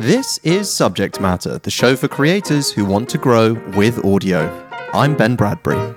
[0.00, 4.48] This is Subject Matter, the show for creators who want to grow with audio.
[4.94, 5.92] I'm Ben Bradbury.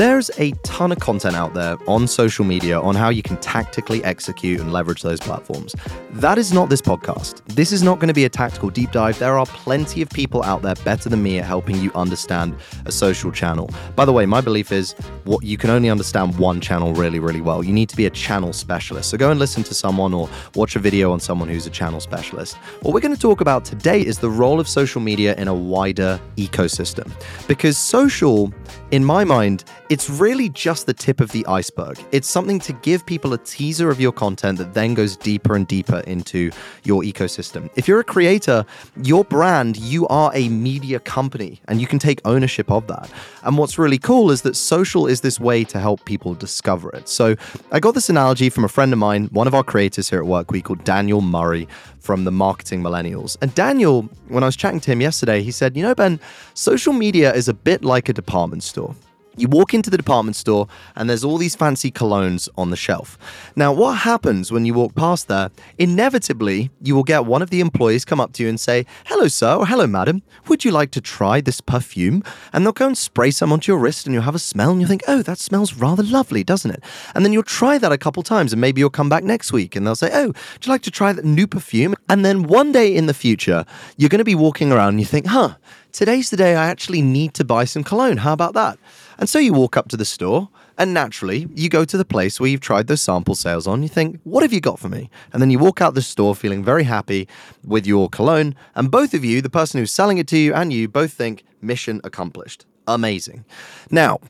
[0.00, 4.02] There's a ton of content out there on social media on how you can tactically
[4.02, 5.76] execute and leverage those platforms.
[6.12, 7.42] That is not this podcast.
[7.48, 9.18] This is not going to be a tactical deep dive.
[9.18, 12.92] There are plenty of people out there better than me at helping you understand a
[12.92, 13.68] social channel.
[13.94, 14.92] By the way, my belief is
[15.24, 17.62] what you can only understand one channel really, really well.
[17.62, 19.10] You need to be a channel specialist.
[19.10, 22.00] So go and listen to someone or watch a video on someone who's a channel
[22.00, 22.56] specialist.
[22.80, 25.54] What we're going to talk about today is the role of social media in a
[25.54, 27.12] wider ecosystem.
[27.46, 28.50] Because social,
[28.92, 31.98] in my mind, it's really just the tip of the iceberg.
[32.12, 35.66] It's something to give people a teaser of your content that then goes deeper and
[35.66, 36.52] deeper into
[36.84, 37.68] your ecosystem.
[37.74, 38.64] If you're a creator,
[39.02, 43.10] your brand, you are a media company and you can take ownership of that.
[43.42, 47.08] And what's really cool is that social is this way to help people discover it.
[47.08, 47.34] So
[47.72, 50.28] I got this analogy from a friend of mine, one of our creators here at
[50.28, 51.66] Workweek called Daniel Murray
[51.98, 53.36] from the Marketing Millennials.
[53.42, 56.20] And Daniel, when I was chatting to him yesterday, he said, You know, Ben,
[56.54, 58.94] social media is a bit like a department store.
[59.36, 63.16] You walk into the department store and there's all these fancy colognes on the shelf.
[63.54, 65.50] Now, what happens when you walk past there?
[65.78, 69.28] Inevitably, you will get one of the employees come up to you and say, Hello,
[69.28, 72.24] sir, or hello, madam, would you like to try this perfume?
[72.52, 74.80] And they'll go and spray some onto your wrist and you'll have a smell and
[74.80, 76.82] you'll think, Oh, that smells rather lovely, doesn't it?
[77.14, 79.76] And then you'll try that a couple times and maybe you'll come back next week
[79.76, 81.94] and they'll say, Oh, would you like to try that new perfume?
[82.08, 83.64] And then one day in the future,
[83.96, 85.54] you're going to be walking around and you think, Huh,
[85.92, 88.18] today's the day I actually need to buy some cologne.
[88.18, 88.78] How about that?
[89.18, 92.40] And so you walk up to the store, and naturally, you go to the place
[92.40, 93.82] where you've tried those sample sales on.
[93.82, 95.10] You think, what have you got for me?
[95.32, 97.28] And then you walk out the store feeling very happy
[97.62, 98.54] with your cologne.
[98.74, 101.44] And both of you, the person who's selling it to you and you, both think,
[101.60, 102.64] mission accomplished.
[102.86, 103.44] Amazing.
[103.90, 104.20] Now,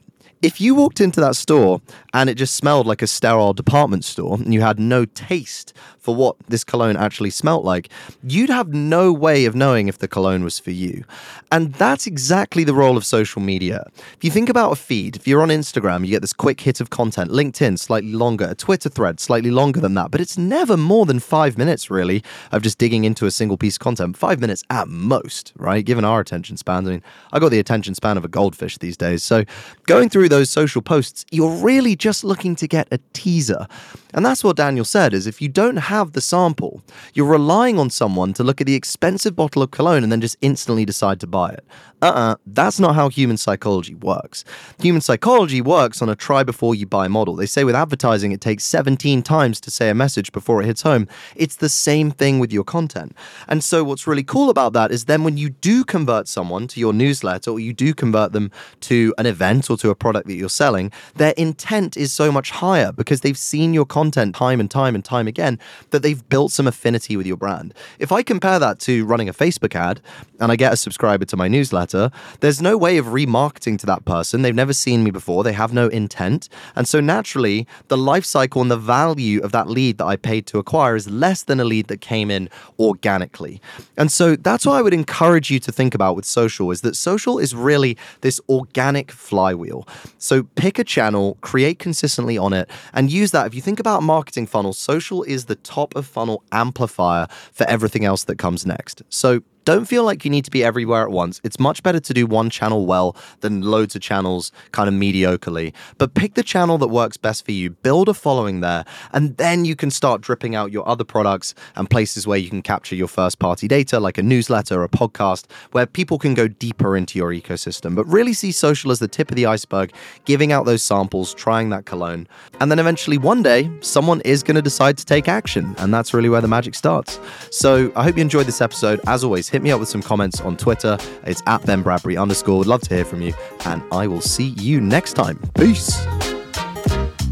[0.42, 1.80] if you walked into that store
[2.14, 6.16] and it just smelled like a sterile department store and you had no taste for
[6.16, 7.91] what this cologne actually smelt like,
[8.22, 11.05] you'd have no way of knowing if the cologne was for you.
[11.52, 13.84] And that's exactly the role of social media.
[14.16, 16.81] If you think about a feed, if you're on Instagram, you get this quick hit
[16.81, 20.76] of content, LinkedIn, slightly longer, a Twitter thread, slightly longer than that, but it's never
[20.76, 24.16] more than five minutes, really, of just digging into a single piece of content.
[24.16, 25.84] Five minutes at most, right?
[25.84, 26.88] Given our attention spans.
[26.88, 29.22] I mean, I got the attention span of a goldfish these days.
[29.22, 29.44] So
[29.84, 33.66] going through those social posts, you're really just looking to get a teaser.
[34.12, 36.82] And that's what Daniel said is if you don't have the sample,
[37.14, 40.36] you're relying on someone to look at the expensive bottle of cologne and then just
[40.40, 41.64] instantly decide to buy it.
[42.02, 44.44] Uh-uh, that's not how human psychology works.
[44.80, 47.36] Human psychology works on a try before you buy model.
[47.36, 50.82] They say with advertising it takes 17 times to say a message before it hits
[50.82, 51.06] home.
[51.36, 53.14] It's the same thing with your content.
[53.48, 56.80] And so what's really cool about that is then when you do convert someone to
[56.80, 60.34] your newsletter or you do convert them to an event or to a product that
[60.34, 64.70] you're selling, their intent is so much higher because they've seen your content time and
[64.70, 65.58] time and time again
[65.91, 67.75] that they've built some affinity with your brand.
[67.98, 70.00] If I compare that to running a Facebook ad
[70.38, 72.10] and I get a subscriber to my newsletter,
[72.41, 74.42] there's no way of remarketing to that person.
[74.42, 76.48] They've never seen me before, they have no intent.
[76.76, 80.47] And so naturally, the life cycle and the value of that lead that I paid
[80.48, 82.48] to acquire is less than a lead that came in
[82.78, 83.60] organically.
[83.97, 86.97] And so that's what I would encourage you to think about with social is that
[86.97, 89.87] social is really this organic flywheel.
[90.19, 93.47] So pick a channel, create consistently on it, and use that.
[93.47, 98.04] If you think about marketing funnels, social is the top of funnel amplifier for everything
[98.04, 99.03] else that comes next.
[99.09, 99.43] So
[99.75, 101.41] don't feel like you need to be everywhere at once.
[101.44, 105.72] It's much better to do one channel well than loads of channels kind of mediocrely.
[105.97, 109.64] But pick the channel that works best for you, build a following there, and then
[109.64, 113.06] you can start dripping out your other products and places where you can capture your
[113.06, 117.16] first party data, like a newsletter or a podcast, where people can go deeper into
[117.16, 117.94] your ecosystem.
[117.94, 119.92] But really see social as the tip of the iceberg,
[120.25, 122.26] giving out those samples, trying that cologne.
[122.58, 125.76] And then eventually one day, someone is going to decide to take action.
[125.78, 127.20] And that's really where the magic starts.
[127.52, 129.00] So I hope you enjoyed this episode.
[129.06, 130.97] As always, hit me up with some comments on Twitter.
[131.25, 132.56] It's at Ben Bradbury underscore.
[132.59, 133.34] Would love to hear from you.
[133.66, 135.38] And I will see you next time.
[135.54, 136.03] Peace.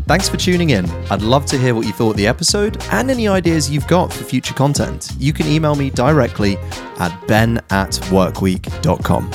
[0.06, 0.84] Thanks for tuning in.
[1.11, 4.12] I'd love to hear what you thought of the episode and any ideas you've got
[4.12, 5.11] for future content.
[5.19, 6.58] You can email me directly
[6.99, 9.31] at ben at workweek.com.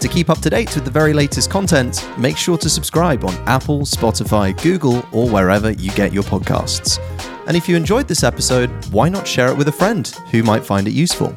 [0.00, 3.34] To keep up to date with the very latest content, make sure to subscribe on
[3.46, 6.98] Apple, Spotify, Google, or wherever you get your podcasts.
[7.46, 10.64] And if you enjoyed this episode, why not share it with a friend who might
[10.64, 11.36] find it useful?